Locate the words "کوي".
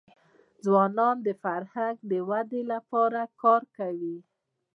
3.77-4.17